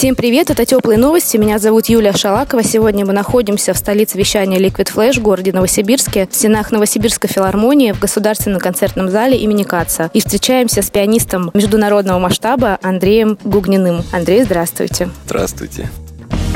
Всем 0.00 0.14
привет, 0.14 0.48
это 0.48 0.64
«Теплые 0.64 0.98
новости». 0.98 1.36
Меня 1.36 1.58
зовут 1.58 1.90
Юлия 1.90 2.14
Шалакова. 2.14 2.62
Сегодня 2.64 3.04
мы 3.04 3.12
находимся 3.12 3.74
в 3.74 3.76
столице 3.76 4.16
вещания 4.16 4.58
Liquid 4.58 4.90
Flash, 4.90 5.20
городе 5.20 5.52
Новосибирске, 5.52 6.26
в 6.26 6.34
стенах 6.34 6.70
Новосибирской 6.70 7.28
филармонии, 7.28 7.92
в 7.92 8.00
Государственном 8.00 8.60
концертном 8.60 9.10
зале 9.10 9.36
имени 9.36 9.62
Каца. 9.62 10.10
И 10.14 10.20
встречаемся 10.20 10.80
с 10.80 10.88
пианистом 10.88 11.50
международного 11.52 12.18
масштаба 12.18 12.78
Андреем 12.80 13.36
Гугниным. 13.44 14.02
Андрей, 14.10 14.42
здравствуйте. 14.44 15.10
Здравствуйте. 15.26 15.90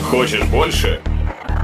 Хочешь 0.09 0.45
больше? 0.45 1.03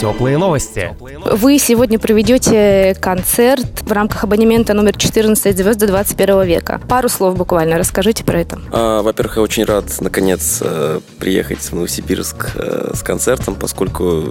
Теплые 0.00 0.38
новости. 0.38 0.96
Вы 0.98 1.58
сегодня 1.58 1.98
проведете 1.98 2.96
концерт 3.02 3.82
в 3.82 3.92
рамках 3.92 4.24
абонемента 4.24 4.72
номер 4.72 4.96
14 4.96 5.54
«Звезды 5.54 5.86
21 5.86 6.42
века». 6.44 6.80
Пару 6.88 7.10
слов 7.10 7.36
буквально 7.36 7.76
расскажите 7.76 8.24
про 8.24 8.40
это. 8.40 8.58
А, 8.72 9.02
во-первых, 9.02 9.36
я 9.36 9.42
очень 9.42 9.64
рад, 9.64 9.84
наконец, 10.00 10.60
э, 10.62 11.00
приехать 11.18 11.58
в 11.58 11.74
Новосибирск 11.74 12.52
э, 12.54 12.92
с 12.94 13.02
концертом, 13.02 13.56
поскольку 13.56 14.24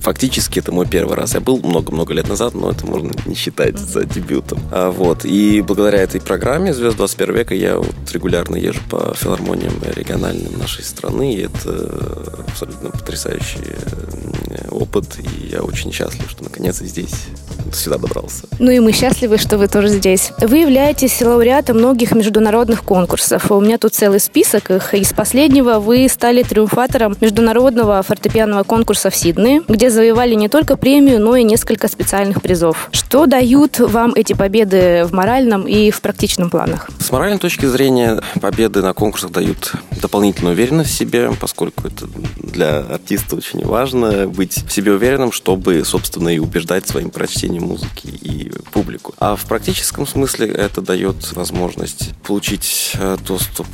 фактически 0.00 0.60
это 0.60 0.72
мой 0.72 0.86
первый 0.86 1.14
раз. 1.14 1.34
Я 1.34 1.40
был 1.40 1.58
много-много 1.58 2.14
лет 2.14 2.30
назад, 2.30 2.54
но 2.54 2.70
это 2.70 2.86
можно 2.86 3.10
не 3.26 3.34
считать 3.34 3.78
за 3.78 4.04
дебютом. 4.04 4.60
А, 4.70 4.90
вот. 4.90 5.26
И 5.26 5.60
благодаря 5.60 5.98
этой 5.98 6.22
программе 6.22 6.72
«Звезд 6.72 6.96
21 6.96 7.34
века» 7.34 7.54
я 7.54 7.76
вот 7.76 8.10
регулярно 8.12 8.56
езжу 8.56 8.80
по 8.88 9.12
филармониям 9.14 9.74
региональным 9.94 10.58
нашей 10.58 10.84
страны, 10.84 11.34
и 11.34 11.42
это 11.42 12.42
абсолютно 12.48 12.88
потрясающий 12.88 13.60
э, 13.60 14.68
опыт, 15.02 15.18
и 15.18 15.48
я 15.48 15.62
очень 15.62 15.92
счастлив, 15.92 16.30
что 16.30 16.44
наконец 16.44 16.78
здесь 16.78 17.26
сюда 17.72 17.98
добрался. 17.98 18.44
Ну 18.58 18.70
и 18.70 18.78
мы 18.80 18.92
счастливы, 18.92 19.38
что 19.38 19.58
вы 19.58 19.68
тоже 19.68 19.88
здесь. 19.88 20.32
Вы 20.38 20.58
являетесь 20.58 21.20
лауреатом 21.20 21.78
многих 21.78 22.12
международных 22.12 22.82
конкурсов. 22.84 23.50
У 23.50 23.60
меня 23.60 23.78
тут 23.78 23.94
целый 23.94 24.20
список 24.20 24.70
их. 24.70 24.94
Из 24.94 25.12
последнего 25.12 25.78
вы 25.78 26.08
стали 26.08 26.42
триумфатором 26.42 27.16
международного 27.20 28.02
фортепианного 28.02 28.62
конкурса 28.62 29.10
в 29.10 29.16
Сиднее, 29.16 29.62
где 29.68 29.90
завоевали 29.90 30.34
не 30.34 30.48
только 30.48 30.76
премию, 30.76 31.20
но 31.20 31.36
и 31.36 31.44
несколько 31.44 31.88
специальных 31.88 32.42
призов. 32.42 32.88
Что 32.92 33.26
дают 33.26 33.78
вам 33.78 34.12
эти 34.14 34.32
победы 34.32 35.04
в 35.04 35.12
моральном 35.12 35.66
и 35.66 35.90
в 35.90 36.00
практичном 36.00 36.50
планах? 36.50 36.88
С 36.98 37.10
моральной 37.10 37.38
точки 37.38 37.66
зрения 37.66 38.20
победы 38.40 38.82
на 38.82 38.92
конкурсах 38.94 39.30
дают 39.32 39.72
дополнительную 40.00 40.54
уверенность 40.54 40.90
в 40.90 40.94
себе, 40.94 41.30
поскольку 41.38 41.86
это 41.86 42.06
для 42.36 42.78
артиста 42.80 43.36
очень 43.36 43.64
важно 43.64 44.26
быть 44.26 44.64
в 44.66 44.72
себе 44.72 44.92
уверенным, 44.92 45.32
чтобы, 45.32 45.84
собственно, 45.84 46.28
и 46.28 46.38
убеждать 46.38 46.88
своим 46.88 47.10
прочтением 47.10 47.51
музыки 47.60 48.06
и 48.06 48.52
публику. 48.72 49.14
А 49.18 49.36
в 49.36 49.44
практическом 49.44 50.06
смысле 50.06 50.48
это 50.48 50.80
дает 50.80 51.32
возможность 51.32 52.10
получить 52.22 52.92
э, 52.94 53.16
доступ 53.26 53.66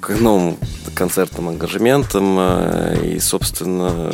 к 0.00 0.10
новым 0.10 0.56
концертным 0.94 1.48
ангажементам 1.48 2.36
э, 2.38 3.14
и, 3.14 3.20
собственно, 3.20 4.12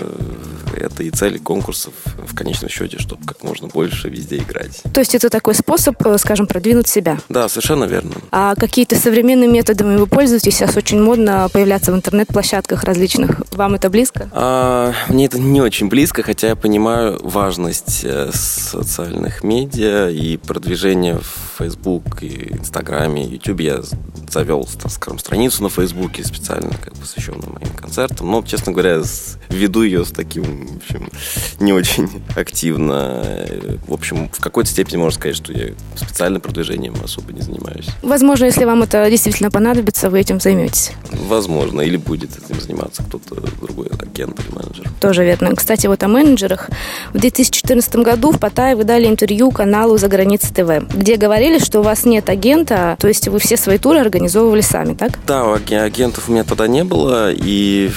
это 0.76 1.02
и 1.02 1.10
цель 1.10 1.38
конкурсов 1.38 1.92
в 2.26 2.34
конечном 2.34 2.70
счете, 2.70 2.98
чтобы 2.98 3.24
как 3.26 3.42
можно 3.42 3.68
больше 3.68 4.08
везде 4.08 4.38
играть. 4.38 4.82
То 4.94 5.00
есть 5.00 5.14
это 5.14 5.30
такой 5.30 5.54
способ, 5.54 5.94
э, 6.06 6.18
скажем, 6.18 6.46
продвинуть 6.46 6.88
себя. 6.88 7.18
Да, 7.28 7.48
совершенно 7.48 7.84
верно. 7.84 8.12
А 8.30 8.54
какие-то 8.54 8.96
современными 8.96 9.52
методами 9.52 9.96
вы 9.96 10.06
пользуетесь? 10.06 10.56
Сейчас 10.56 10.76
очень 10.76 11.00
модно 11.02 11.48
появляться 11.52 11.92
в 11.92 11.96
интернет-площадках 11.96 12.84
различных. 12.84 13.42
Вам 13.60 13.74
это 13.74 13.90
близко? 13.90 14.26
А, 14.32 14.94
мне 15.10 15.26
это 15.26 15.38
не 15.38 15.60
очень 15.60 15.90
близко, 15.90 16.22
хотя 16.22 16.48
я 16.48 16.56
понимаю 16.56 17.20
важность 17.22 18.00
э, 18.04 18.30
социальных 18.32 19.44
медиа 19.44 20.08
и 20.08 20.38
продвижения 20.38 21.18
в 21.18 21.58
Facebook, 21.58 22.22
и 22.22 22.54
Инстаграме, 22.54 23.26
и 23.26 23.32
YouTube. 23.32 23.60
Я 23.60 23.82
завел, 24.30 24.66
так 24.80 24.90
скажем, 24.90 25.18
страницу 25.18 25.62
на 25.62 25.68
Фейсбуке 25.68 26.24
специально 26.24 26.70
как 26.70 26.94
посвященную 26.94 27.52
моим 27.52 27.74
концертам. 27.74 28.30
Но, 28.30 28.42
честно 28.42 28.72
говоря, 28.72 29.02
веду 29.50 29.82
ее 29.82 30.06
с 30.06 30.10
таким, 30.10 30.66
в 30.66 30.76
общем, 30.76 31.10
не 31.58 31.74
очень 31.74 32.08
активно. 32.34 33.22
В 33.86 33.92
общем, 33.92 34.30
в 34.30 34.40
какой-то 34.40 34.70
степени 34.70 34.96
можно 34.96 35.20
сказать, 35.20 35.36
что 35.36 35.52
я 35.52 35.74
специальным 35.96 36.40
продвижением 36.40 36.94
особо 37.04 37.34
не 37.34 37.42
занимаюсь. 37.42 37.88
Возможно, 38.00 38.46
если 38.46 38.64
вам 38.64 38.84
это 38.84 39.10
действительно 39.10 39.50
понадобится, 39.50 40.08
вы 40.08 40.20
этим 40.20 40.40
займетесь. 40.40 40.92
Возможно, 41.12 41.82
или 41.82 41.98
будет 41.98 42.38
этим 42.38 42.58
заниматься 42.58 43.02
кто-то 43.02 43.49
другой, 44.20 44.34
агент 44.34 44.40
или 44.40 44.54
менеджер. 44.54 44.89
Тоже 45.00 45.24
верно. 45.24 45.54
Кстати, 45.56 45.86
вот 45.86 46.02
о 46.02 46.08
менеджерах. 46.08 46.68
В 47.14 47.18
2014 47.18 47.96
году 47.96 48.32
в 48.32 48.38
Паттайе 48.38 48.76
вы 48.76 48.84
дали 48.84 49.06
интервью 49.06 49.50
каналу 49.50 49.96
«За 49.98 50.08
границей 50.08 50.50
ТВ», 50.54 50.86
где 50.94 51.16
говорили, 51.16 51.58
что 51.58 51.80
у 51.80 51.82
вас 51.82 52.04
нет 52.04 52.28
агента, 52.28 52.96
то 53.00 53.08
есть 53.08 53.26
вы 53.28 53.38
все 53.38 53.56
свои 53.56 53.78
туры 53.78 53.98
организовывали 54.00 54.60
сами, 54.60 54.94
так? 54.94 55.12
Да, 55.26 55.42
аги- 55.54 55.74
агентов 55.74 56.28
у 56.28 56.32
меня 56.32 56.44
тогда 56.44 56.66
не 56.68 56.84
было, 56.84 57.32
и 57.32 57.90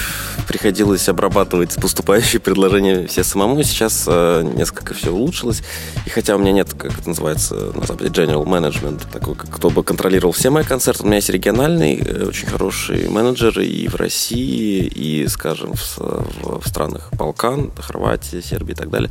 приходилось 0.48 1.08
обрабатывать 1.08 1.74
поступающие 1.80 2.40
предложения 2.40 3.06
все 3.06 3.24
самому. 3.24 3.62
Сейчас 3.62 4.04
э, 4.06 4.42
несколько 4.54 4.92
все 4.94 5.10
улучшилось. 5.10 5.62
И 6.06 6.10
хотя 6.10 6.36
у 6.36 6.38
меня 6.38 6.52
нет, 6.52 6.68
как 6.76 6.98
это 6.98 7.08
называется 7.08 7.54
на 7.74 7.86
Западе, 7.86 8.10
general 8.10 8.44
management, 8.44 9.02
такой, 9.12 9.34
кто 9.36 9.70
бы 9.70 9.82
контролировал 9.82 10.32
все 10.32 10.50
мои 10.50 10.64
концерты, 10.64 11.02
у 11.02 11.06
меня 11.06 11.16
есть 11.16 11.30
региональный, 11.30 11.96
э, 11.96 12.24
очень 12.28 12.46
хороший 12.46 13.08
менеджер 13.08 13.58
и 13.60 13.88
в 13.88 13.94
России, 13.96 14.84
и, 14.84 15.26
скажем, 15.28 15.72
в, 15.74 15.98
в- 15.98 16.60
в 16.62 16.68
странах 16.68 16.93
Балкан, 17.12 17.70
Хорватия, 17.78 18.42
Сербия 18.42 18.74
и 18.74 18.76
так 18.76 18.90
далее. 18.90 19.10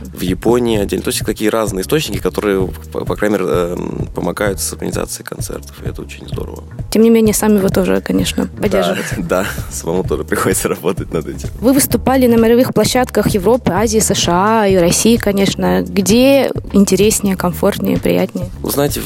В 0.00 0.20
Японии 0.20 0.78
отдельно. 0.78 1.04
То 1.04 1.10
есть 1.10 1.24
такие 1.24 1.50
разные 1.50 1.82
источники, 1.82 2.18
которые, 2.18 2.68
по, 2.92 3.16
крайней 3.16 3.38
мере, 3.38 3.46
э, 3.48 3.76
помогают 4.14 4.60
с 4.60 4.72
организацией 4.72 5.26
концертов. 5.26 5.82
И 5.84 5.88
это 5.88 6.02
очень 6.02 6.26
здорово. 6.28 6.64
Тем 6.90 7.02
не 7.02 7.10
менее, 7.10 7.34
сами 7.34 7.58
вы 7.58 7.68
тоже, 7.70 8.00
конечно, 8.00 8.46
поддерживаете. 8.46 9.16
Да, 9.18 9.42
да, 9.42 9.46
самому 9.70 10.04
тоже 10.04 10.24
приходится 10.24 10.68
работать 10.68 11.12
над 11.12 11.26
этим. 11.26 11.48
Вы 11.60 11.72
выступали 11.72 12.26
на 12.26 12.36
мировых 12.36 12.74
площадках 12.74 13.28
Европы, 13.30 13.72
Азии, 13.72 13.98
США 13.98 14.66
и 14.66 14.76
России, 14.76 15.16
конечно. 15.16 15.82
Где 15.82 16.50
интереснее, 16.72 17.36
комфортнее, 17.36 17.98
приятнее? 17.98 18.50
Вы 18.60 18.70
знаете, 18.70 19.00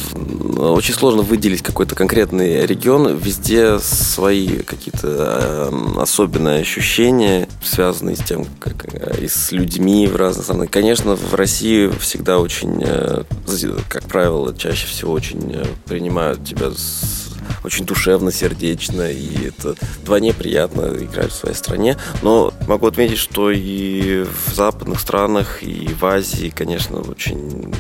очень 0.56 0.94
сложно 0.94 1.22
выделить 1.22 1.62
какой-то 1.62 1.94
конкретный 1.94 2.66
регион. 2.66 3.16
Везде 3.16 3.78
свои 3.78 4.58
какие-то 4.58 5.68
эм, 5.70 5.98
особенные 5.98 6.60
ощущения, 6.60 7.48
связанные 7.62 8.16
с 8.16 8.20
тем, 8.20 8.46
как 8.60 8.86
э, 8.94 9.24
и 9.24 9.28
с 9.28 9.52
людьми 9.52 10.06
в 10.06 10.16
разных 10.16 10.44
странах. 10.44 10.70
Конечно, 10.70 11.16
в 11.16 11.34
России 11.34 11.88
всегда 12.00 12.38
очень, 12.38 12.82
э, 12.84 13.24
как 13.88 14.04
правило, 14.04 14.54
чаще 14.56 14.86
всего 14.86 15.12
очень 15.12 15.52
э, 15.54 15.64
принимают 15.86 16.44
тебя 16.44 16.70
с 16.70 17.24
очень 17.62 17.86
душевно, 17.86 18.30
сердечно, 18.30 19.10
и 19.10 19.48
это 19.48 19.74
вдвойне 20.02 20.34
приятно 20.34 20.94
играть 20.96 21.30
в 21.30 21.34
своей 21.34 21.56
стране. 21.56 21.96
Но 22.22 22.52
могу 22.66 22.86
отметить, 22.86 23.18
что 23.18 23.50
и 23.50 24.24
в 24.24 24.54
западных 24.54 25.00
странах, 25.00 25.62
и 25.62 25.88
в 25.88 26.04
Азии, 26.04 26.52
конечно, 26.54 27.00
очень 27.00 27.74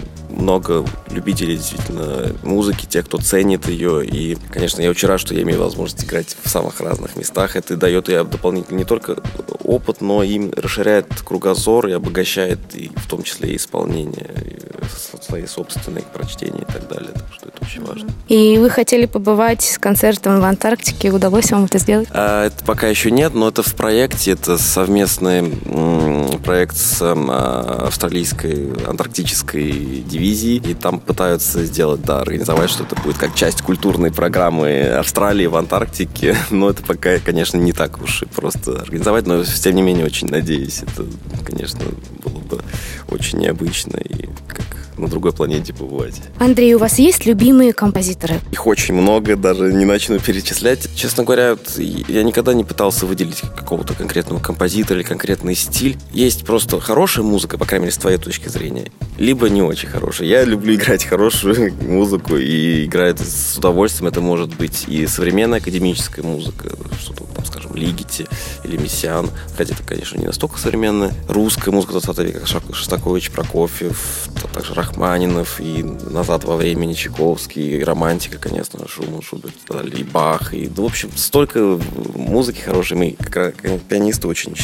много 0.44 0.84
любителей 1.10 1.56
действительно 1.56 2.32
музыки, 2.42 2.86
тех, 2.86 3.06
кто 3.06 3.18
ценит 3.18 3.66
ее. 3.66 4.04
И, 4.06 4.36
конечно, 4.52 4.82
я 4.82 4.90
очень 4.90 5.08
рад, 5.08 5.18
что 5.18 5.34
я 5.34 5.42
имею 5.42 5.58
возможность 5.60 6.04
играть 6.04 6.36
в 6.42 6.48
самых 6.48 6.80
разных 6.80 7.16
местах. 7.16 7.56
Это 7.56 7.76
дает 7.76 8.08
и 8.08 8.12
дополнительно 8.12 8.76
не 8.78 8.84
только 8.84 9.16
опыт, 9.64 10.00
но 10.00 10.22
и 10.22 10.50
расширяет 10.50 11.06
кругозор 11.22 11.88
и 11.88 11.92
обогащает, 11.92 12.58
и 12.74 12.90
в 12.94 13.06
том 13.08 13.22
числе 13.22 13.52
и 13.52 13.56
исполнение, 13.56 14.30
и 14.44 15.22
свои 15.22 15.46
собственные 15.46 16.04
прочтения 16.12 16.60
и 16.68 16.72
так 16.72 16.88
далее. 16.88 17.10
Так 17.12 17.24
что 17.34 17.48
это 17.48 17.64
очень 17.64 17.84
важно. 17.84 18.10
И 18.28 18.58
вы 18.58 18.68
хотели 18.68 19.06
побывать 19.06 19.62
с 19.62 19.78
концертом 19.78 20.40
в 20.40 20.44
Антарктике. 20.44 21.10
Удалось 21.10 21.50
вам 21.50 21.64
это 21.64 21.78
сделать? 21.78 22.08
А, 22.10 22.46
Это 22.46 22.64
пока 22.64 22.88
еще 22.88 23.10
нет, 23.10 23.34
но 23.34 23.48
это 23.48 23.62
в 23.62 23.74
проекте. 23.74 24.32
Это 24.32 24.58
совместный 24.58 25.38
м, 25.38 26.38
проект 26.44 26.76
с 26.76 27.00
м, 27.00 27.30
а, 27.30 27.84
австралийской 27.86 28.72
антарктической 28.86 29.72
дивизией. 30.06 30.33
И 30.34 30.74
там 30.74 31.00
пытаются 31.00 31.64
сделать, 31.64 32.02
да, 32.02 32.20
организовать, 32.20 32.70
что 32.70 32.84
это 32.84 32.96
будет 32.96 33.18
как 33.18 33.34
часть 33.34 33.62
культурной 33.62 34.12
программы 34.12 34.82
Австралии 34.82 35.46
в 35.46 35.56
Антарктике. 35.56 36.36
Но 36.50 36.70
это 36.70 36.82
пока, 36.82 37.18
конечно, 37.18 37.56
не 37.56 37.72
так 37.72 38.02
уж 38.02 38.22
и 38.22 38.26
просто 38.26 38.80
организовать. 38.80 39.26
Но, 39.26 39.44
тем 39.44 39.74
не 39.74 39.82
менее, 39.82 40.04
очень 40.04 40.28
надеюсь. 40.28 40.82
Это, 40.82 41.06
конечно, 41.44 41.80
было 42.22 42.38
бы 42.38 42.62
очень 43.08 43.38
необычно 43.38 43.96
и 43.98 44.28
как 44.48 44.83
на 44.98 45.08
другой 45.08 45.32
планете 45.32 45.72
побывать. 45.72 46.20
Андрей, 46.38 46.74
у 46.74 46.78
вас 46.78 46.98
есть 46.98 47.26
любимые 47.26 47.72
композиторы? 47.72 48.40
Их 48.52 48.66
очень 48.66 48.94
много, 48.94 49.36
даже 49.36 49.72
не 49.72 49.84
начну 49.84 50.18
перечислять. 50.18 50.88
Честно 50.94 51.24
говоря, 51.24 51.50
вот 51.50 51.78
я 51.78 52.22
никогда 52.22 52.54
не 52.54 52.64
пытался 52.64 53.06
выделить 53.06 53.40
какого-то 53.40 53.94
конкретного 53.94 54.40
композитора 54.40 55.00
или 55.00 55.06
конкретный 55.06 55.54
стиль. 55.54 55.96
Есть 56.12 56.44
просто 56.44 56.80
хорошая 56.80 57.24
музыка, 57.24 57.58
по 57.58 57.64
крайней 57.64 57.86
мере, 57.86 57.94
с 57.94 57.98
твоей 57.98 58.18
точки 58.18 58.48
зрения, 58.48 58.90
либо 59.18 59.48
не 59.48 59.62
очень 59.62 59.88
хорошая. 59.88 60.28
Я 60.28 60.44
люблю 60.44 60.74
играть 60.74 61.04
хорошую 61.04 61.74
музыку 61.82 62.36
и 62.36 62.84
играю 62.84 63.16
с 63.18 63.58
удовольствием. 63.58 64.08
Это 64.08 64.20
может 64.20 64.54
быть 64.56 64.84
и 64.88 65.06
современная 65.06 65.58
академическая 65.58 66.24
музыка, 66.24 66.70
что-то 66.98 67.24
там, 67.34 67.44
скажем, 67.44 67.74
Лигити 67.74 68.26
или 68.64 68.76
Мессиан. 68.76 69.30
Хотя 69.56 69.74
это, 69.74 69.82
конечно, 69.82 70.18
не 70.18 70.26
настолько 70.26 70.58
современная. 70.58 71.12
Русская 71.28 71.70
музыка 71.70 71.92
20 71.92 72.18
века, 72.18 72.40
как 72.40 72.74
Шостакович, 72.74 73.30
Прокофьев, 73.30 74.28
также 74.52 74.74
Рахманинов 74.84 75.60
и 75.60 75.82
«Назад 75.82 76.44
во 76.44 76.56
времени» 76.56 76.92
Чайковский, 76.92 77.78
и 77.78 77.82
романтика, 77.82 78.38
конечно, 78.38 78.86
Шуман, 78.86 79.22
Шуберт, 79.22 79.54
и 79.98 80.04
Бах. 80.04 80.52
И, 80.52 80.70
ну, 80.76 80.82
в 80.82 80.86
общем, 80.86 81.10
столько 81.16 81.80
музыки 82.14 82.60
хорошей. 82.60 82.96
Мы, 82.96 83.16
как 83.30 83.56
пианисты, 83.88 84.28
очень 84.28 84.54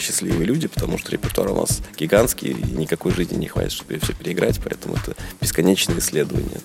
счастливые 0.00 0.44
люди, 0.44 0.66
потому 0.66 0.98
что 0.98 1.12
репертуар 1.12 1.50
у 1.50 1.60
нас 1.60 1.80
гигантский, 1.96 2.50
и 2.50 2.72
никакой 2.72 3.12
жизни 3.12 3.36
не 3.36 3.46
хватит, 3.46 3.72
чтобы 3.72 3.98
все 4.00 4.12
переиграть, 4.14 4.60
поэтому 4.62 4.96
это 4.96 5.14
бесконечное 5.40 5.98
исследование. 5.98 6.60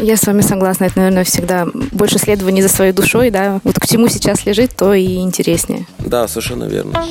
Я 0.00 0.16
с 0.16 0.24
вами 0.24 0.40
согласна. 0.40 0.84
Это, 0.84 0.98
наверное, 0.98 1.24
всегда 1.24 1.66
больше 1.90 2.16
исследований 2.16 2.62
за 2.62 2.68
своей 2.68 2.92
душой, 2.92 3.30
да. 3.30 3.60
Вот 3.64 3.78
к 3.78 3.86
чему 3.86 4.08
сейчас 4.08 4.46
лежит, 4.46 4.74
то 4.76 4.94
и 4.94 5.16
интереснее. 5.16 5.86
Да, 5.98 6.28
совершенно 6.28 6.64
верно. 6.64 7.04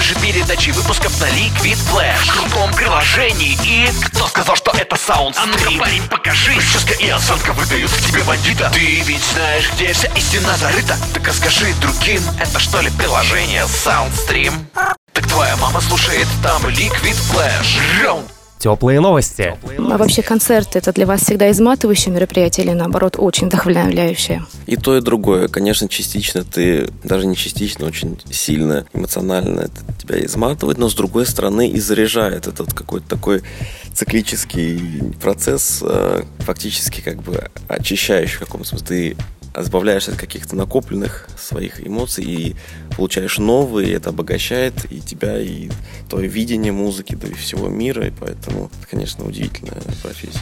Больше 0.00 0.14
передачи 0.14 0.70
выпусков 0.70 1.20
на 1.20 1.26
Liquid 1.26 1.76
Flash. 1.92 2.24
В 2.24 2.32
крутом 2.32 2.72
приложении. 2.72 3.58
И... 3.62 3.86
Кто 4.06 4.28
сказал, 4.28 4.56
что 4.56 4.70
это 4.70 4.96
саунд 4.96 5.36
А 5.38 5.44
ну-ка, 5.44 5.70
парень, 5.78 6.02
покажи. 6.08 6.54
Прическа 6.54 6.94
и 6.94 7.10
осанка 7.10 7.52
выдают 7.52 7.90
в 7.90 8.06
тебе 8.06 8.22
бандита. 8.22 8.70
Ты 8.72 9.02
ведь 9.02 9.22
знаешь, 9.22 9.70
где 9.74 9.92
вся 9.92 10.08
истина 10.16 10.56
зарыта? 10.56 10.96
Так 11.12 11.28
расскажи 11.28 11.74
другим, 11.82 12.22
это 12.40 12.58
что 12.58 12.80
ли 12.80 12.88
приложение 12.88 13.64
Soundstream? 13.64 14.54
Так 15.12 15.26
твоя 15.26 15.54
мама 15.58 15.82
слушает 15.82 16.28
там 16.42 16.64
Liquid 16.64 17.18
Flash. 17.30 18.02
Раунд 18.02 18.39
теплые 18.60 19.00
новости. 19.00 19.56
А 19.78 19.98
вообще 19.98 20.22
концерт 20.22 20.76
это 20.76 20.92
для 20.92 21.06
вас 21.06 21.22
всегда 21.22 21.50
изматывающее 21.50 22.14
мероприятие 22.14 22.66
или 22.66 22.72
наоборот 22.74 23.16
очень 23.18 23.46
вдохновляющее? 23.46 24.44
И 24.66 24.76
то, 24.76 24.96
и 24.96 25.00
другое. 25.00 25.48
Конечно, 25.48 25.88
частично 25.88 26.44
ты, 26.44 26.88
даже 27.02 27.26
не 27.26 27.34
частично, 27.34 27.86
очень 27.86 28.20
сильно 28.30 28.86
эмоционально 28.92 29.60
это 29.60 29.80
тебя 29.98 30.24
изматывает, 30.24 30.78
но 30.78 30.88
с 30.88 30.94
другой 30.94 31.26
стороны 31.26 31.68
и 31.68 31.80
заряжает 31.80 32.46
этот 32.46 32.74
какой-то 32.74 33.08
такой 33.08 33.42
циклический 33.94 35.14
процесс, 35.20 35.80
э, 35.82 36.22
фактически 36.40 37.00
как 37.00 37.22
бы 37.22 37.50
очищающий 37.66 38.36
в 38.36 38.40
каком 38.40 38.64
смысле. 38.64 38.86
Ты 38.86 39.16
избавляешься 39.56 40.12
от 40.12 40.18
каких-то 40.18 40.56
накопленных 40.56 41.28
своих 41.38 41.86
эмоций 41.86 42.24
и 42.24 42.56
получаешь 42.96 43.38
новые, 43.38 43.90
и 43.90 43.92
это 43.92 44.10
обогащает 44.10 44.90
и 44.90 45.00
тебя, 45.00 45.40
и 45.40 45.70
твое 46.08 46.28
видение 46.28 46.72
музыки, 46.72 47.14
да 47.14 47.28
и 47.28 47.34
всего 47.34 47.68
мира, 47.68 48.06
и 48.06 48.10
поэтому 48.10 48.70
это, 48.78 48.88
конечно, 48.88 49.24
удивительная 49.24 49.82
профессия 50.02 50.39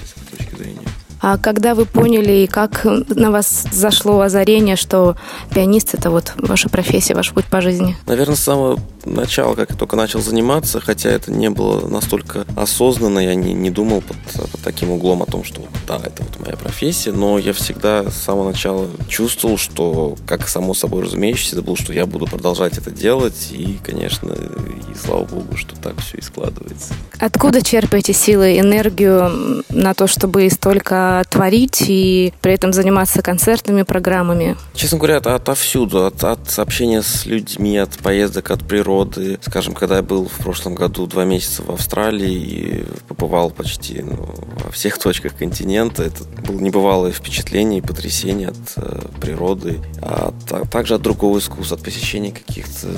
А 1.30 1.36
когда 1.36 1.74
вы 1.74 1.84
поняли, 1.84 2.44
и 2.44 2.46
как 2.46 2.86
на 2.86 3.30
вас 3.30 3.66
зашло 3.70 4.22
озарение, 4.22 4.76
что 4.76 5.14
пианист– 5.50 5.90
это 5.92 6.10
вот 6.10 6.32
ваша 6.38 6.70
профессия, 6.70 7.14
ваш 7.14 7.32
путь 7.32 7.44
по 7.44 7.60
жизни? 7.60 7.98
Наверное, 8.06 8.34
с 8.34 8.40
самого 8.40 8.80
начала, 9.04 9.54
как 9.54 9.70
я 9.70 9.76
только 9.76 9.94
начал 9.94 10.20
заниматься, 10.20 10.80
хотя 10.80 11.10
это 11.10 11.30
не 11.30 11.50
было 11.50 11.86
настолько 11.86 12.46
осознанно, 12.56 13.18
я 13.18 13.34
не, 13.34 13.52
не 13.52 13.70
думал 13.70 14.00
под, 14.00 14.16
под 14.50 14.60
таким 14.62 14.90
углом 14.90 15.22
о 15.22 15.26
том, 15.26 15.44
что 15.44 15.62
да, 15.86 15.96
это 15.96 16.22
вот 16.22 16.40
моя 16.40 16.56
профессия, 16.56 17.12
но 17.12 17.38
я 17.38 17.52
всегда 17.52 18.10
с 18.10 18.14
самого 18.14 18.48
начала 18.48 18.86
чувствовал, 19.08 19.58
что, 19.58 20.16
как 20.26 20.48
само 20.48 20.72
собой 20.72 21.04
разумеющееся, 21.04 21.56
это 21.56 21.62
было, 21.62 21.76
что 21.76 21.92
я 21.92 22.06
буду 22.06 22.26
продолжать 22.26 22.78
это 22.78 22.90
делать, 22.90 23.48
и, 23.52 23.78
конечно, 23.84 24.32
и 24.32 24.96
слава 24.98 25.24
богу, 25.24 25.56
что 25.56 25.76
так 25.76 26.00
все 26.00 26.18
и 26.18 26.22
складывается. 26.22 26.94
Откуда 27.18 27.62
черпаете 27.62 28.12
силы, 28.12 28.58
энергию 28.58 29.64
на 29.68 29.94
то, 29.94 30.06
чтобы 30.06 30.48
столько 30.50 31.17
творить 31.24 31.84
и 31.86 32.32
при 32.40 32.52
этом 32.52 32.72
заниматься 32.72 33.22
концертными 33.22 33.82
программами? 33.82 34.56
Честно 34.74 34.98
говоря, 34.98 35.16
это 35.16 35.34
отовсюду, 35.34 36.06
от, 36.06 36.22
от 36.24 36.58
общения 36.58 37.02
с 37.02 37.26
людьми, 37.26 37.76
от 37.76 37.98
поездок, 37.98 38.50
от 38.50 38.66
природы. 38.66 39.38
Скажем, 39.42 39.74
когда 39.74 39.96
я 39.96 40.02
был 40.02 40.26
в 40.26 40.42
прошлом 40.42 40.74
году 40.74 41.06
два 41.06 41.24
месяца 41.24 41.62
в 41.62 41.70
Австралии 41.70 42.34
и 42.34 42.84
побывал 43.08 43.50
почти 43.50 44.02
ну, 44.02 44.28
во 44.64 44.70
всех 44.70 44.98
точках 45.02 45.36
континента, 45.36 46.02
это 46.02 46.24
было 46.46 46.60
небывалое 46.60 47.12
впечатление 47.12 47.78
и 47.78 47.82
потрясение 47.82 48.48
от 48.48 48.56
э, 48.76 49.00
природы, 49.20 49.78
а, 50.00 50.32
а 50.50 50.66
также 50.66 50.94
от 50.94 51.02
другого 51.02 51.38
искусства, 51.38 51.76
от 51.76 51.84
посещения 51.84 52.32
каких-то 52.32 52.88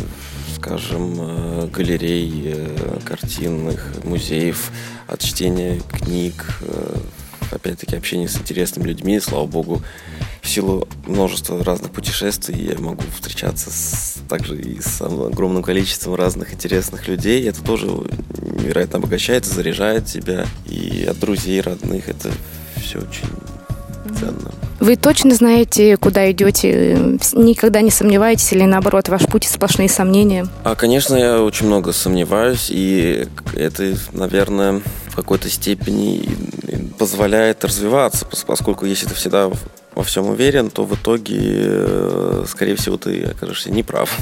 скажем, 0.61 1.14
э, 1.19 1.69
галерей, 1.72 2.52
э, 2.55 2.99
картинных, 3.05 3.87
музеев, 4.05 4.70
от 5.06 5.20
чтения 5.20 5.81
книг, 5.90 6.61
э, 6.61 6.96
опять-таки 7.52 7.97
общение 7.97 8.29
с 8.29 8.37
интересными 8.37 8.88
людьми, 8.88 9.20
слава 9.20 9.47
богу, 9.47 9.82
в 10.43 10.49
силу 10.49 10.88
множества 11.06 11.62
разных 11.62 11.93
путешествий 11.93 12.69
я 12.73 12.79
могу 12.79 13.02
встречаться 13.14 13.70
с, 13.70 14.19
также 14.29 14.61
и 14.61 14.81
с 14.81 15.00
огромным 15.00 15.62
количеством 15.62 16.14
разных 16.14 16.55
интересных 16.55 17.08
людей. 17.08 17.47
Это 17.49 17.62
тоже 17.62 17.87
невероятно 17.87 18.99
обогащает, 18.99 19.44
заряжает 19.44 20.06
тебя. 20.06 20.47
И 20.67 21.05
от 21.05 21.19
друзей, 21.19 21.61
родных 21.61 22.08
это 22.08 22.31
все 22.76 22.99
очень 22.99 23.29
ценно. 24.19 24.53
Вы 24.81 24.97
точно 24.97 25.35
знаете, 25.35 25.99
куда 25.99 26.31
идете? 26.31 27.19
Никогда 27.35 27.82
не 27.82 27.91
сомневаетесь 27.91 28.53
или 28.53 28.65
наоборот, 28.65 29.11
ваш 29.11 29.27
путь 29.27 29.44
сплошные 29.44 29.91
сомнения? 29.91 30.47
А, 30.65 30.75
конечно, 30.75 31.15
я 31.17 31.43
очень 31.43 31.67
много 31.67 31.93
сомневаюсь, 31.93 32.69
и 32.71 33.27
это, 33.55 33.94
наверное, 34.12 34.81
в 35.09 35.17
какой-то 35.17 35.50
степени 35.50 36.27
позволяет 36.99 37.62
развиваться, 37.65 38.27
поскольку 38.47 38.87
если 38.87 39.06
ты 39.06 39.15
всегда 39.15 39.50
во 39.94 40.02
всем 40.02 40.28
уверен, 40.28 40.70
то 40.70 40.84
в 40.84 40.94
итоге, 40.94 41.38
э, 41.40 42.44
скорее 42.46 42.76
всего, 42.76 42.96
ты 42.96 43.25
окажешься 43.25 43.70
неправ. 43.70 44.19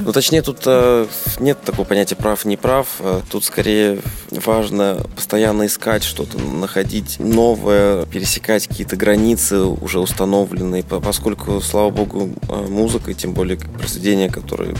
Ну, 0.00 0.12
точнее, 0.12 0.42
тут 0.42 0.58
э, 0.66 1.06
нет 1.38 1.60
такого 1.62 1.86
понятия 1.86 2.16
прав-не 2.16 2.56
прав. 2.56 2.88
Э, 3.00 3.20
тут 3.30 3.44
скорее 3.44 4.00
важно 4.30 5.04
постоянно 5.14 5.66
искать 5.66 6.02
что-то, 6.02 6.38
находить 6.38 7.18
новое, 7.18 8.06
пересекать 8.06 8.66
какие-то 8.66 8.96
границы 8.96 9.60
уже 9.60 10.00
установленные, 10.00 10.82
поскольку, 10.82 11.60
слава 11.60 11.90
богу, 11.90 12.30
музыка, 12.68 13.14
тем 13.14 13.34
более 13.34 13.58
произведения, 13.58 14.28
которые 14.28 14.74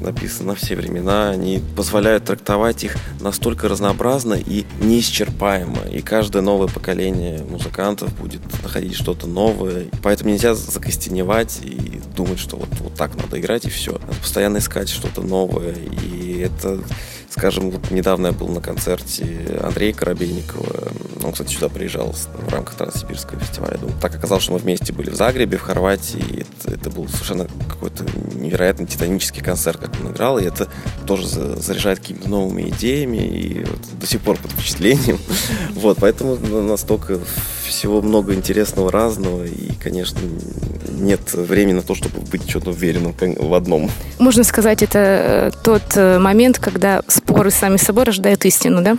написаны 0.00 0.48
на 0.48 0.54
все 0.54 0.76
времена, 0.76 1.30
они 1.30 1.62
позволяют 1.76 2.24
трактовать 2.24 2.84
их 2.84 2.96
настолько 3.20 3.68
разнообразно 3.68 4.34
и 4.34 4.64
неисчерпаемо. 4.80 5.82
И 5.90 6.00
каждое 6.00 6.42
новое 6.42 6.68
поколение 6.68 7.42
музыкантов 7.44 8.14
будет 8.18 8.40
находить 8.62 8.94
что-то 8.94 9.26
новое. 9.26 9.86
Поэтому 10.02 10.30
нельзя 10.30 10.54
закостеневать 10.54 11.60
и 11.62 12.00
думать, 12.16 12.38
что 12.38 12.56
вот, 12.56 12.68
вот 12.80 12.94
так 12.94 13.16
надо 13.16 13.40
играть 13.40 13.64
и 13.64 13.70
все. 13.70 13.92
Надо 13.92 14.14
постоянно 14.20 14.58
искать 14.58 14.88
что-то 14.88 15.22
новое. 15.22 15.74
И 16.04 16.38
это 16.38 16.80
Скажем, 17.30 17.70
вот 17.70 17.92
недавно 17.92 18.28
я 18.28 18.32
был 18.32 18.48
на 18.48 18.60
концерте 18.60 19.24
Андрея 19.62 19.92
Коробейникова. 19.92 20.79
Он, 21.22 21.32
кстати, 21.32 21.54
сюда 21.54 21.68
приезжал 21.68 22.12
в 22.12 22.48
рамках 22.48 22.74
Транссибирского 22.74 23.38
фестиваля. 23.40 23.78
Думаю, 23.78 23.96
так 24.00 24.14
оказалось, 24.14 24.44
что 24.44 24.52
мы 24.52 24.58
вместе 24.58 24.92
были 24.92 25.10
в 25.10 25.14
Загребе, 25.14 25.58
в 25.58 25.62
Хорватии. 25.62 26.46
Это, 26.64 26.74
это 26.74 26.90
был 26.90 27.08
совершенно 27.08 27.46
какой-то 27.68 28.04
невероятно 28.34 28.86
титанический 28.86 29.42
концерт, 29.42 29.80
как 29.80 29.90
он 30.00 30.12
играл. 30.12 30.38
И 30.38 30.44
это 30.44 30.68
тоже 31.06 31.26
заряжает 31.26 32.00
какими-то 32.00 32.28
новыми 32.28 32.68
идеями. 32.70 33.18
И 33.18 33.64
вот 33.64 33.80
до 33.98 34.06
сих 34.06 34.20
пор 34.20 34.36
под 34.36 34.52
впечатлением. 34.52 35.18
Вот, 35.74 35.98
поэтому 36.00 36.36
настолько 36.36 37.20
всего 37.64 38.02
много 38.02 38.34
интересного, 38.34 38.90
разного. 38.90 39.44
И, 39.44 39.72
конечно, 39.82 40.18
нет 40.88 41.32
времени 41.32 41.74
на 41.74 41.82
то, 41.82 41.94
чтобы 41.94 42.20
быть 42.20 42.48
что-то 42.48 42.70
уверенным 42.70 43.14
в 43.18 43.54
одном. 43.54 43.90
Можно 44.18 44.44
сказать, 44.44 44.82
это 44.82 44.98
э, 44.98 45.50
тот 45.62 45.82
э, 45.96 46.18
момент, 46.18 46.58
когда 46.58 47.02
споры 47.08 47.50
сами 47.50 47.76
собой 47.76 48.04
рождают 48.04 48.44
истину, 48.44 48.82
да? 48.82 48.96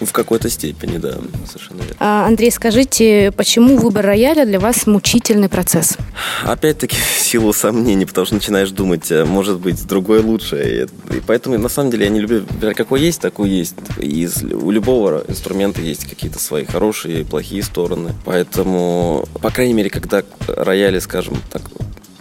В 0.00 0.12
какой-то 0.12 0.48
степени, 0.48 0.98
да, 0.98 1.14
совершенно 1.46 1.78
верно. 1.78 1.96
А, 1.98 2.26
Андрей, 2.26 2.50
скажите, 2.50 3.32
почему 3.36 3.76
выбор 3.76 4.06
рояля 4.06 4.44
для 4.44 4.60
вас 4.60 4.86
мучительный 4.86 5.48
процесс? 5.48 5.96
Опять-таки, 6.44 6.96
в 6.96 7.20
силу 7.20 7.52
сомнений, 7.52 8.06
потому 8.06 8.24
что 8.24 8.34
начинаешь 8.34 8.70
думать, 8.70 9.10
а 9.10 9.24
может 9.24 9.58
быть, 9.58 9.86
другое 9.86 10.22
лучше. 10.22 10.88
И, 11.10 11.16
и 11.16 11.20
поэтому, 11.26 11.58
на 11.58 11.68
самом 11.68 11.90
деле, 11.90 12.04
я 12.04 12.10
не 12.10 12.20
люблю, 12.20 12.44
какой 12.76 13.00
есть, 13.00 13.20
такой 13.20 13.50
есть. 13.50 13.74
И 13.98 14.28
у 14.52 14.70
любого 14.70 15.24
инструмента 15.26 15.80
есть 15.80 16.08
какие-то 16.08 16.38
свои 16.38 16.64
хорошие 16.64 17.22
и 17.22 17.24
плохие 17.24 17.62
стороны. 17.62 18.14
Поэтому, 18.24 19.26
по 19.40 19.50
крайней 19.50 19.74
мере, 19.74 19.90
когда 19.90 20.22
рояли, 20.46 20.98
скажем 21.00 21.36
так, 21.50 21.62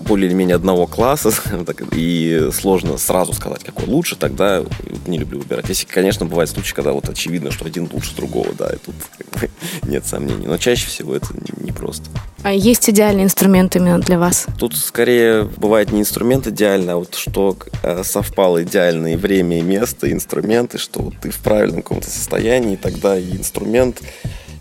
более 0.07 0.27
или 0.27 0.35
менее 0.35 0.55
одного 0.55 0.87
класса, 0.87 1.31
так, 1.65 1.83
и 1.93 2.49
сложно 2.53 2.97
сразу 2.97 3.33
сказать, 3.33 3.63
какой 3.63 3.85
лучше, 3.85 4.15
тогда 4.15 4.63
не 5.05 5.17
люблю 5.17 5.39
выбирать. 5.39 5.69
Если, 5.69 5.85
конечно, 5.85 6.25
бывают 6.25 6.49
случаи, 6.49 6.73
когда 6.73 6.93
вот 6.93 7.09
очевидно, 7.09 7.51
что 7.51 7.65
один 7.65 7.89
лучше 7.91 8.15
другого, 8.15 8.53
да, 8.57 8.69
и 8.69 8.77
тут 8.77 8.95
как 9.17 9.41
бы, 9.41 9.49
нет 9.89 10.05
сомнений. 10.05 10.47
Но 10.47 10.57
чаще 10.57 10.87
всего 10.87 11.15
это 11.15 11.27
непросто. 11.61 12.05
А 12.43 12.51
есть 12.51 12.89
идеальный 12.89 13.23
инструмент 13.23 13.75
именно 13.75 13.99
для 13.99 14.19
вас? 14.19 14.47
Тут 14.57 14.75
скорее 14.75 15.43
бывает 15.43 15.91
не 15.91 16.01
инструмент 16.01 16.47
идеальный, 16.47 16.93
а 16.93 16.97
вот 16.97 17.15
что 17.15 17.57
э, 17.83 18.03
совпало 18.03 18.63
идеально 18.63 19.13
и 19.13 19.15
время, 19.15 19.59
и 19.59 19.61
место, 19.61 20.07
и 20.07 20.13
инструменты, 20.13 20.77
что 20.77 21.01
вот 21.01 21.15
ты 21.21 21.29
в 21.29 21.37
правильном 21.39 21.81
каком-то 21.81 22.09
состоянии, 22.09 22.73
и 22.73 22.77
тогда 22.77 23.17
и 23.17 23.31
инструмент, 23.31 24.01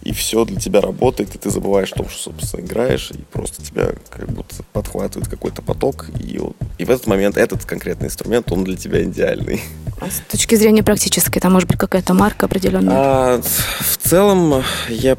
и 0.06 0.12
все 0.12 0.44
для 0.44 0.60
тебя 0.60 0.80
работает, 0.80 1.34
и 1.34 1.38
ты 1.38 1.50
забываешь 1.50 1.92
о 1.92 1.96
том, 1.96 2.08
что, 2.08 2.30
собственно, 2.30 2.60
играешь, 2.60 3.10
и 3.10 3.18
просто 3.32 3.62
тебя 3.62 3.90
как 4.08 4.30
будто 4.30 4.62
подхватывает 4.72 5.28
какой-то 5.28 5.62
поток, 5.62 6.06
и, 6.20 6.38
вот, 6.38 6.56
и 6.78 6.84
в 6.84 6.90
этот 6.90 7.08
момент 7.08 7.36
этот 7.36 7.64
конкретный 7.64 8.06
инструмент, 8.06 8.52
он 8.52 8.62
для 8.62 8.76
тебя 8.76 9.02
идеальный. 9.02 9.60
А 10.00 10.06
с 10.08 10.22
точки 10.30 10.54
зрения 10.54 10.84
практической, 10.84 11.40
там 11.40 11.52
может 11.52 11.68
быть 11.68 11.78
какая-то 11.78 12.14
марка 12.14 12.46
определенная? 12.46 12.94
А, 12.96 13.42
в 13.80 13.96
целом, 13.96 14.62
я 14.88 15.16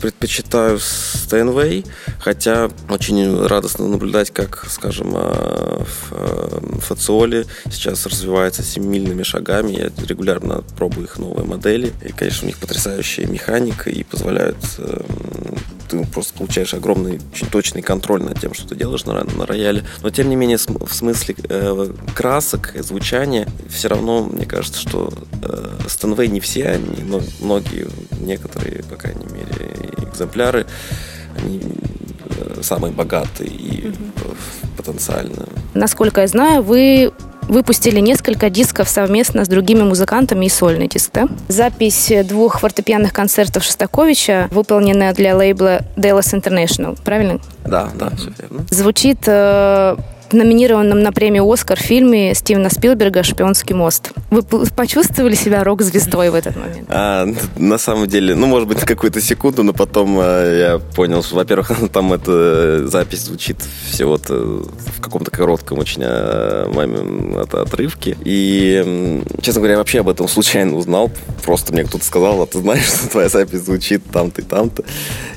предпочитаю 0.00 0.78
Steinway, 0.78 1.86
хотя 2.18 2.70
очень 2.88 3.46
радостно 3.46 3.88
наблюдать, 3.88 4.30
как, 4.30 4.66
скажем, 4.68 5.12
в 5.12 6.80
Фациоле 6.80 7.46
сейчас 7.70 8.06
развивается 8.06 8.62
семимильными 8.62 9.22
шагами. 9.22 9.72
Я 9.72 9.90
регулярно 10.06 10.62
пробую 10.76 11.06
их 11.06 11.18
новые 11.18 11.46
модели. 11.46 11.92
И, 12.04 12.12
конечно, 12.12 12.44
у 12.44 12.46
них 12.46 12.58
потрясающая 12.58 13.26
механика 13.26 13.90
и 13.90 14.02
позволяют 14.02 14.56
э, 14.78 15.02
ты 15.88 16.04
просто 16.06 16.34
получаешь 16.34 16.74
огромный, 16.74 17.20
очень 17.32 17.48
точный 17.48 17.82
контроль 17.82 18.22
над 18.22 18.40
тем, 18.40 18.54
что 18.54 18.68
ты 18.68 18.74
делаешь 18.74 19.04
на, 19.04 19.22
на 19.24 19.46
рояле. 19.46 19.84
Но, 20.02 20.10
тем 20.10 20.28
не 20.28 20.36
менее, 20.36 20.58
в 20.58 20.92
смысле 20.92 21.36
э, 21.48 21.92
красок, 22.14 22.72
звучания, 22.80 23.48
все 23.68 23.88
равно, 23.88 24.24
мне 24.24 24.46
кажется, 24.46 24.80
что 24.80 25.12
э, 25.42 25.78
Стэнвей 25.88 26.28
не 26.28 26.40
все 26.40 26.68
они, 26.68 27.02
но 27.04 27.20
многие, 27.40 27.88
некоторые, 28.20 28.82
по 28.84 28.96
крайней 28.96 29.26
мере, 29.26 29.85
экземпляры, 30.16 30.66
они 31.38 31.60
э, 31.60 32.62
самые 32.62 32.92
богатые 32.92 33.50
и 33.50 33.88
угу. 33.88 33.96
потенциально. 34.76 35.46
Насколько 35.74 36.22
я 36.22 36.26
знаю, 36.26 36.62
вы 36.62 37.12
выпустили 37.48 38.00
несколько 38.00 38.50
дисков 38.50 38.88
совместно 38.88 39.44
с 39.44 39.48
другими 39.48 39.82
музыкантами 39.82 40.46
и 40.46 40.48
сольный 40.48 40.88
диск, 40.88 41.10
да? 41.12 41.28
Запись 41.48 42.12
двух 42.24 42.60
фортепианных 42.60 43.12
концертов 43.12 43.62
Шостаковича, 43.62 44.48
выполненная 44.50 45.14
для 45.14 45.36
лейбла 45.36 45.82
Dallas 45.96 46.34
International, 46.34 46.98
правильно? 47.04 47.38
Да, 47.64 47.88
да, 47.94 48.10
все 48.16 48.32
верно. 48.38 48.66
Звучит 48.70 49.18
э, 49.26 49.96
номинированном 50.32 51.00
на 51.00 51.12
премию 51.12 51.50
«Оскар» 51.50 51.78
фильме 51.78 52.34
Стивена 52.34 52.70
Спилберга 52.70 53.22
«Шпионский 53.22 53.74
мост». 53.74 54.12
Вы 54.30 54.42
почувствовали 54.42 55.34
себя 55.34 55.64
рок-звездой 55.64 56.30
в 56.30 56.34
этот 56.34 56.56
момент? 56.56 56.86
А, 56.88 57.26
на 57.56 57.78
самом 57.78 58.06
деле, 58.06 58.34
ну, 58.34 58.46
может 58.46 58.68
быть, 58.68 58.80
какую-то 58.80 59.20
секунду, 59.20 59.62
но 59.62 59.72
потом 59.72 60.18
а, 60.20 60.44
я 60.44 60.78
понял, 60.78 61.22
что, 61.22 61.36
во-первых, 61.36 61.70
там 61.92 62.12
эта 62.12 62.86
запись 62.88 63.24
звучит 63.24 63.58
всего-то 63.90 64.34
в 64.34 65.00
каком-то 65.00 65.30
коротком 65.30 65.78
очень 65.78 66.02
а, 66.04 66.70
маме 66.72 67.40
от, 67.40 67.54
отрывке. 67.54 68.16
И, 68.24 69.22
честно 69.40 69.60
говоря, 69.60 69.74
я 69.74 69.78
вообще 69.78 70.00
об 70.00 70.08
этом 70.08 70.28
случайно 70.28 70.76
узнал. 70.76 71.10
Просто 71.46 71.72
мне 71.72 71.84
кто-то 71.84 72.04
сказал, 72.04 72.42
а 72.42 72.46
ты 72.46 72.58
знаешь, 72.58 72.84
что 72.86 73.08
твоя 73.08 73.28
запись 73.28 73.60
звучит 73.60 74.02
там-то 74.12 74.42
и 74.42 74.44
там-то. 74.44 74.84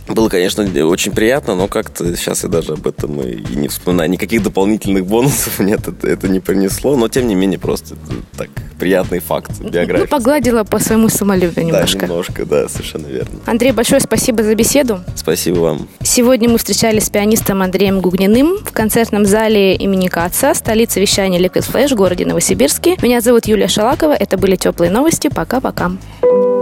Было, 0.07 0.27
конечно, 0.27 0.63
очень 0.87 1.11
приятно, 1.11 1.55
но 1.55 1.67
как-то 1.67 2.15
сейчас 2.17 2.43
я 2.43 2.49
даже 2.49 2.73
об 2.73 2.87
этом 2.87 3.21
и 3.21 3.55
не 3.55 3.67
вспоминаю. 3.67 4.09
Никаких 4.09 4.41
дополнительных 4.41 5.05
бонусов 5.05 5.59
нет, 5.59 5.87
это, 5.87 6.07
это 6.07 6.27
не 6.27 6.39
принесло, 6.39 6.97
но 6.97 7.07
тем 7.07 7.27
не 7.27 7.35
менее 7.35 7.59
просто 7.59 7.95
так 8.35 8.49
приятный 8.79 9.19
факт 9.19 9.59
биографии. 9.59 10.03
Ну, 10.03 10.07
погладила 10.07 10.63
по 10.63 10.79
своему 10.79 11.09
самолюбию 11.09 11.65
немножко. 11.65 11.99
Да, 11.99 12.07
немножко, 12.07 12.45
да, 12.45 12.67
совершенно 12.69 13.07
верно. 13.07 13.39
Андрей, 13.45 13.71
большое 13.71 14.01
спасибо 14.01 14.43
за 14.43 14.55
беседу. 14.55 15.01
Спасибо 15.15 15.59
вам. 15.59 15.87
Сегодня 16.01 16.49
мы 16.49 16.57
встречались 16.57 17.05
с 17.05 17.09
пианистом 17.09 17.61
Андреем 17.61 17.99
Гугниным 18.01 18.57
в 18.63 18.71
концертном 18.71 19.25
зале 19.25 19.75
имени 19.75 20.07
Каца, 20.07 20.53
столице 20.53 20.99
вещания 20.99 21.39
Liquid 21.39 21.69
Flash 21.71 21.89
в 21.89 21.95
городе 21.95 22.25
Новосибирске. 22.25 22.95
Меня 23.01 23.21
зовут 23.21 23.45
Юлия 23.45 23.67
Шалакова. 23.67 24.13
Это 24.13 24.37
были 24.37 24.55
теплые 24.55 24.91
новости. 24.91 25.29
Пока-пока. 25.33 25.91
Liquid 26.21 26.58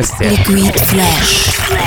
Liquid 0.00 0.80
Flash. 0.80 1.79